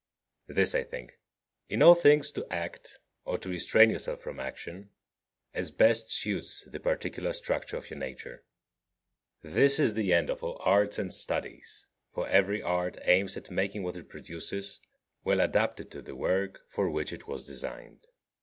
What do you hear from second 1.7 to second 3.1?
all things to act,